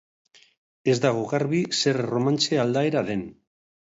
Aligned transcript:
Ez 0.93 0.95
dago 1.03 1.25
garbi 1.33 1.59
zer 1.79 1.99
erromantze 2.05 2.59
aldaera 2.65 3.05
den. 3.11 3.23